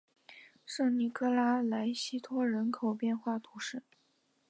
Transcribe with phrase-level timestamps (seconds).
[0.65, 3.83] 圣尼科拉莱西托人口变化图示